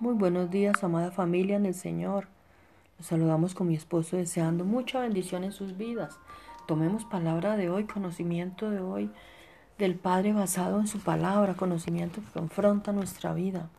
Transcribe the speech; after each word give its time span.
Muy 0.00 0.14
buenos 0.14 0.48
días, 0.48 0.84
amada 0.84 1.10
familia 1.10 1.56
en 1.56 1.66
el 1.66 1.74
Señor. 1.74 2.28
Los 2.98 3.08
saludamos 3.08 3.56
con 3.56 3.66
mi 3.66 3.74
esposo 3.74 4.16
deseando 4.16 4.64
mucha 4.64 5.00
bendición 5.00 5.42
en 5.42 5.50
sus 5.50 5.76
vidas. 5.76 6.20
Tomemos 6.68 7.04
palabra 7.04 7.56
de 7.56 7.68
hoy, 7.68 7.82
conocimiento 7.82 8.70
de 8.70 8.78
hoy 8.78 9.10
del 9.76 9.96
Padre 9.96 10.32
basado 10.32 10.78
en 10.78 10.86
su 10.86 11.00
palabra, 11.00 11.54
conocimiento 11.54 12.20
que 12.20 12.30
confronta 12.30 12.92
nuestra 12.92 13.34
vida, 13.34 13.70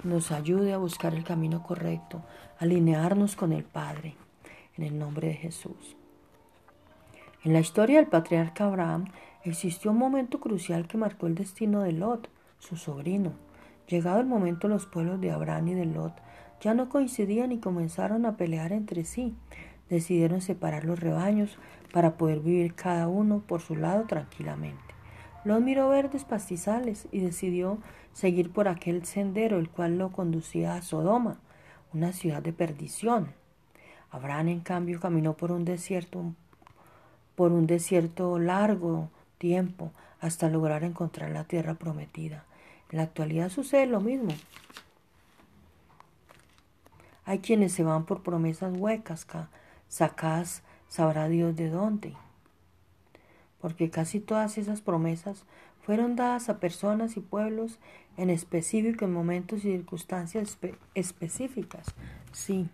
que 0.00 0.08
nos 0.08 0.32
ayude 0.32 0.72
a 0.72 0.78
buscar 0.78 1.12
el 1.12 1.24
camino 1.24 1.62
correcto, 1.62 2.22
alinearnos 2.58 3.36
con 3.36 3.52
el 3.52 3.64
Padre, 3.64 4.14
en 4.78 4.84
el 4.84 4.98
nombre 4.98 5.28
de 5.28 5.34
Jesús. 5.34 5.94
En 7.44 7.52
la 7.52 7.60
historia 7.60 7.98
del 7.98 8.08
patriarca 8.08 8.64
Abraham 8.64 9.08
existió 9.44 9.90
un 9.90 9.98
momento 9.98 10.40
crucial 10.40 10.88
que 10.88 10.96
marcó 10.96 11.26
el 11.26 11.34
destino 11.34 11.82
de 11.82 11.92
Lot, 11.92 12.30
su 12.58 12.78
sobrino 12.78 13.49
Llegado 13.90 14.20
el 14.20 14.26
momento, 14.26 14.68
los 14.68 14.86
pueblos 14.86 15.20
de 15.20 15.32
Abraham 15.32 15.68
y 15.68 15.74
de 15.74 15.84
Lot 15.84 16.12
ya 16.60 16.74
no 16.74 16.88
coincidían 16.88 17.50
y 17.50 17.58
comenzaron 17.58 18.24
a 18.24 18.36
pelear 18.36 18.70
entre 18.70 19.04
sí. 19.04 19.34
Decidieron 19.88 20.40
separar 20.40 20.84
los 20.84 21.00
rebaños 21.00 21.58
para 21.92 22.16
poder 22.16 22.38
vivir 22.38 22.76
cada 22.76 23.08
uno 23.08 23.42
por 23.44 23.60
su 23.60 23.74
lado 23.74 24.04
tranquilamente. 24.06 24.94
Lot 25.44 25.60
miró 25.60 25.88
verdes 25.88 26.24
pastizales 26.24 27.08
y 27.10 27.18
decidió 27.18 27.78
seguir 28.12 28.52
por 28.52 28.68
aquel 28.68 29.04
sendero 29.04 29.58
el 29.58 29.68
cual 29.68 29.98
lo 29.98 30.12
conducía 30.12 30.76
a 30.76 30.82
Sodoma, 30.82 31.40
una 31.92 32.12
ciudad 32.12 32.42
de 32.42 32.52
perdición. 32.52 33.32
Abraham, 34.12 34.48
en 34.48 34.60
cambio, 34.60 35.00
caminó 35.00 35.36
por 35.36 35.50
un 35.50 35.64
desierto 35.64 36.34
por 37.34 37.50
un 37.50 37.66
desierto 37.66 38.38
largo 38.38 39.08
tiempo 39.38 39.90
hasta 40.20 40.48
lograr 40.48 40.84
encontrar 40.84 41.30
la 41.30 41.44
tierra 41.44 41.74
prometida. 41.74 42.44
En 42.90 42.98
la 42.98 43.04
actualidad 43.04 43.50
sucede 43.50 43.86
lo 43.86 44.00
mismo. 44.00 44.32
Hay 47.24 47.38
quienes 47.38 47.72
se 47.72 47.84
van 47.84 48.04
por 48.04 48.22
promesas 48.22 48.76
huecas, 48.76 49.26
sacadas 49.88 50.62
sabrá 50.88 51.28
Dios 51.28 51.54
de 51.54 51.70
dónde. 51.70 52.14
Porque 53.60 53.90
casi 53.90 54.18
todas 54.18 54.58
esas 54.58 54.80
promesas 54.80 55.44
fueron 55.82 56.16
dadas 56.16 56.48
a 56.48 56.58
personas 56.58 57.16
y 57.16 57.20
pueblos 57.20 57.78
en 58.16 58.30
específico 58.30 59.04
en 59.04 59.12
momentos 59.12 59.60
y 59.60 59.72
circunstancias 59.72 60.58
específicas. 60.94 61.94
Sí, 62.32 62.68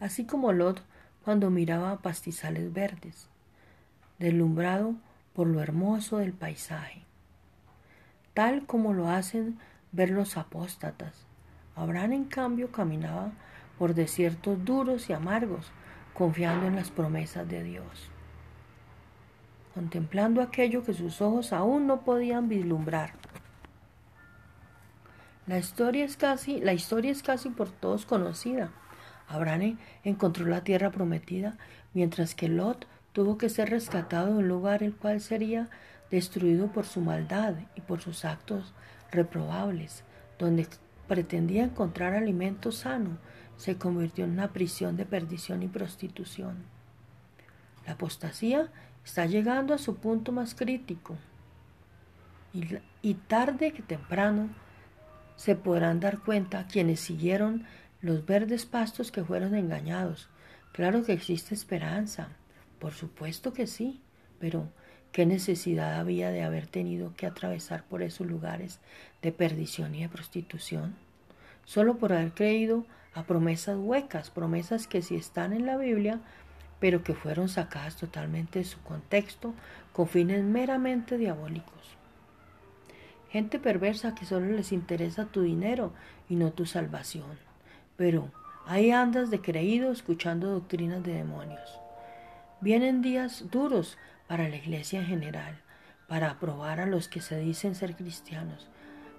así 0.00 0.26
como 0.26 0.52
Lot 0.52 0.82
cuando 1.24 1.50
miraba 1.50 2.02
pastizales 2.02 2.72
verdes, 2.72 3.28
deslumbrado 4.18 4.94
por 5.32 5.46
lo 5.46 5.60
hermoso 5.60 6.18
del 6.18 6.32
paisaje 6.32 7.06
tal 8.36 8.66
como 8.66 8.92
lo 8.92 9.08
hacen 9.08 9.58
ver 9.92 10.10
los 10.10 10.36
apóstatas. 10.36 11.24
Abraham, 11.74 12.12
en 12.12 12.24
cambio, 12.24 12.70
caminaba 12.70 13.32
por 13.78 13.94
desiertos 13.94 14.62
duros 14.62 15.08
y 15.08 15.14
amargos, 15.14 15.72
confiando 16.12 16.66
en 16.66 16.76
las 16.76 16.90
promesas 16.90 17.48
de 17.48 17.62
Dios, 17.62 18.10
contemplando 19.74 20.42
aquello 20.42 20.84
que 20.84 20.92
sus 20.92 21.22
ojos 21.22 21.54
aún 21.54 21.86
no 21.86 22.02
podían 22.02 22.46
vislumbrar. 22.50 23.14
La 25.46 25.56
historia 25.56 26.04
es 26.04 26.18
casi, 26.18 26.60
la 26.60 26.74
historia 26.74 27.12
es 27.12 27.22
casi 27.22 27.48
por 27.48 27.70
todos 27.70 28.04
conocida. 28.04 28.68
Abraham 29.28 29.78
encontró 30.04 30.44
la 30.44 30.62
tierra 30.62 30.90
prometida, 30.90 31.56
mientras 31.94 32.34
que 32.34 32.48
Lot 32.48 32.86
tuvo 33.14 33.38
que 33.38 33.48
ser 33.48 33.70
rescatado 33.70 34.26
de 34.26 34.40
un 34.40 34.48
lugar 34.48 34.82
el 34.82 34.94
cual 34.94 35.22
sería 35.22 35.70
destruido 36.10 36.68
por 36.72 36.86
su 36.86 37.00
maldad 37.00 37.54
y 37.74 37.80
por 37.80 38.00
sus 38.00 38.24
actos 38.24 38.74
reprobables, 39.10 40.04
donde 40.38 40.66
pretendía 41.08 41.64
encontrar 41.64 42.14
alimento 42.14 42.72
sano, 42.72 43.18
se 43.56 43.76
convirtió 43.76 44.24
en 44.24 44.32
una 44.32 44.52
prisión 44.52 44.96
de 44.96 45.06
perdición 45.06 45.62
y 45.62 45.68
prostitución. 45.68 46.64
La 47.86 47.92
apostasía 47.92 48.70
está 49.04 49.26
llegando 49.26 49.72
a 49.72 49.78
su 49.78 49.96
punto 49.96 50.32
más 50.32 50.54
crítico 50.54 51.16
y, 53.02 53.14
tarde 53.14 53.72
que 53.72 53.82
temprano 53.82 54.48
se 55.36 55.54
podrán 55.54 56.00
dar 56.00 56.20
cuenta 56.20 56.66
quienes 56.66 57.00
siguieron 57.00 57.66
los 58.00 58.24
verdes 58.24 58.64
pastos 58.66 59.12
que 59.12 59.24
fueron 59.24 59.54
engañados. 59.54 60.28
Claro 60.72 61.04
que 61.04 61.12
existe 61.12 61.54
esperanza, 61.54 62.28
por 62.78 62.92
supuesto 62.92 63.52
que 63.52 63.66
sí, 63.66 64.00
pero 64.38 64.70
¿Qué 65.16 65.24
necesidad 65.24 65.98
había 65.98 66.30
de 66.30 66.42
haber 66.42 66.66
tenido 66.66 67.14
que 67.16 67.24
atravesar 67.24 67.84
por 67.84 68.02
esos 68.02 68.26
lugares 68.26 68.80
de 69.22 69.32
perdición 69.32 69.94
y 69.94 70.02
de 70.02 70.10
prostitución? 70.10 70.94
Solo 71.64 71.96
por 71.96 72.12
haber 72.12 72.32
creído 72.32 72.84
a 73.14 73.22
promesas 73.22 73.78
huecas, 73.78 74.28
promesas 74.28 74.86
que 74.86 75.00
sí 75.00 75.16
están 75.16 75.54
en 75.54 75.64
la 75.64 75.78
Biblia, 75.78 76.20
pero 76.80 77.02
que 77.02 77.14
fueron 77.14 77.48
sacadas 77.48 77.96
totalmente 77.96 78.58
de 78.58 78.66
su 78.66 78.78
contexto 78.82 79.54
con 79.94 80.06
fines 80.06 80.44
meramente 80.44 81.16
diabólicos. 81.16 81.96
Gente 83.30 83.58
perversa 83.58 84.14
que 84.14 84.26
solo 84.26 84.52
les 84.52 84.70
interesa 84.70 85.24
tu 85.24 85.40
dinero 85.40 85.94
y 86.28 86.34
no 86.36 86.52
tu 86.52 86.66
salvación. 86.66 87.38
Pero 87.96 88.30
ahí 88.66 88.90
andas 88.90 89.30
de 89.30 89.40
creído 89.40 89.92
escuchando 89.92 90.50
doctrinas 90.50 91.02
de 91.02 91.14
demonios. 91.14 91.80
Vienen 92.60 93.00
días 93.00 93.50
duros 93.50 93.96
para 94.26 94.48
la 94.48 94.56
iglesia 94.56 95.00
en 95.00 95.06
general, 95.06 95.60
para 96.08 96.30
aprobar 96.30 96.80
a 96.80 96.86
los 96.86 97.08
que 97.08 97.20
se 97.20 97.38
dicen 97.38 97.74
ser 97.74 97.96
cristianos. 97.96 98.68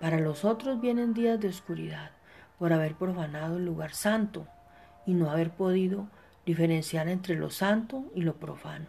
Para 0.00 0.18
los 0.18 0.44
otros 0.44 0.80
vienen 0.80 1.14
días 1.14 1.38
de 1.40 1.48
oscuridad 1.48 2.10
por 2.58 2.72
haber 2.72 2.94
profanado 2.94 3.56
el 3.56 3.64
lugar 3.64 3.94
santo 3.94 4.46
y 5.06 5.14
no 5.14 5.30
haber 5.30 5.50
podido 5.50 6.08
diferenciar 6.46 7.08
entre 7.08 7.36
lo 7.36 7.50
santo 7.50 8.04
y 8.14 8.22
lo 8.22 8.36
profano. 8.36 8.86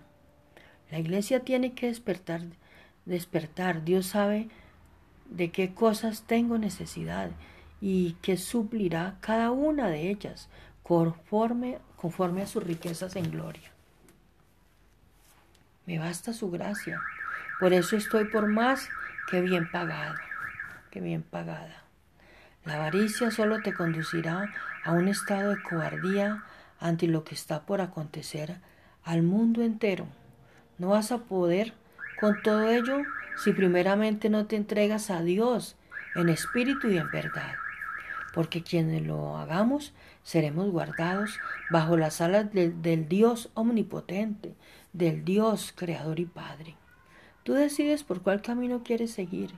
La 0.92 1.00
iglesia 1.00 1.42
tiene 1.42 1.74
que 1.74 1.88
despertar, 1.88 2.42
despertar. 3.06 3.84
Dios 3.84 4.08
sabe 4.08 4.50
de 5.30 5.52
qué 5.52 5.74
cosas 5.74 6.24
tengo 6.28 6.58
necesidad 6.58 7.32
y 7.82 8.14
que 8.22 8.38
suplirá 8.38 9.18
cada 9.22 9.52
una 9.52 9.90
de 9.90 10.10
ellas 10.10 10.50
conforme, 10.84 11.80
conforme 11.96 12.44
a 12.44 12.48
sus 12.48 12.64
riquezas 12.64 13.16
en 13.16 13.32
gloria. 13.32 13.73
Me 15.86 16.00
basta 16.00 16.34
su 16.34 16.50
gracia. 16.50 17.02
Por 17.60 17.74
eso 17.74 17.96
estoy 17.96 18.26
por 18.26 18.48
más 18.48 18.90
que 19.30 19.42
bien 19.42 19.70
pagada, 19.70 20.20
que 20.92 21.02
bien 21.02 21.24
pagada. 21.24 21.84
La 22.66 22.76
avaricia 22.76 23.32
solo 23.32 23.62
te 23.62 23.74
conducirá 23.74 24.50
a 24.86 24.92
un 24.94 25.08
estado 25.08 25.50
de 25.52 25.62
cobardía 25.62 26.44
ante 26.80 27.08
lo 27.08 27.24
que 27.24 27.36
está 27.36 27.66
por 27.66 27.82
acontecer 27.82 28.58
al 29.04 29.24
mundo 29.24 29.62
entero. 29.62 30.08
No 30.78 30.90
vas 30.90 31.12
a 31.12 31.20
poder 31.20 31.74
con 32.20 32.42
todo 32.42 32.70
ello 32.70 33.04
si 33.44 33.52
primeramente 33.52 34.30
no 34.30 34.46
te 34.46 34.56
entregas 34.56 35.10
a 35.10 35.22
Dios 35.22 35.76
en 36.16 36.30
espíritu 36.30 36.90
y 36.90 36.98
en 36.98 37.10
verdad. 37.12 37.56
Porque 38.34 38.64
quienes 38.64 39.04
lo 39.04 39.38
hagamos 39.38 39.94
seremos 40.24 40.72
guardados 40.72 41.40
bajo 41.70 41.98
las 41.98 42.22
alas 42.22 42.48
del 42.52 43.08
Dios 43.08 43.52
omnipotente, 43.54 44.56
del 44.94 45.26
Dios 45.26 45.74
creador 45.76 46.20
y 46.20 46.26
Padre. 46.26 46.76
Tú 47.44 47.54
decides 47.54 48.04
por 48.04 48.22
cuál 48.22 48.42
camino 48.42 48.84
quieres 48.84 49.12
seguir. 49.12 49.52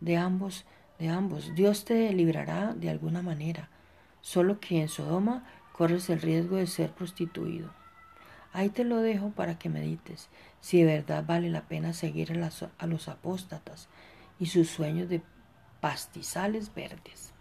De 0.00 0.16
ambos, 0.16 0.64
de 0.98 1.08
ambos, 1.08 1.54
Dios 1.54 1.84
te 1.84 2.12
librará 2.12 2.72
de 2.74 2.88
alguna 2.88 3.20
manera. 3.20 3.68
Solo 4.22 4.58
que 4.60 4.80
en 4.80 4.88
Sodoma 4.88 5.44
corres 5.72 6.08
el 6.08 6.20
riesgo 6.20 6.56
de 6.56 6.66
ser 6.66 6.90
prostituido. 6.92 7.70
Ahí 8.52 8.70
te 8.70 8.84
lo 8.84 9.02
dejo 9.02 9.30
para 9.30 9.58
que 9.58 9.68
medites 9.68 10.30
si 10.60 10.78
de 10.78 10.86
verdad 10.96 11.24
vale 11.26 11.50
la 11.50 11.68
pena 11.68 11.92
seguir 11.92 12.32
a, 12.42 12.50
a 12.78 12.86
los 12.86 13.08
apóstatas 13.08 13.88
y 14.38 14.46
sus 14.46 14.70
sueños 14.70 15.10
de 15.10 15.20
pastizales 15.80 16.74
verdes. 16.74 17.35